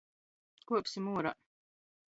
Kuopsim 0.71 1.11
uorā! 1.13 1.37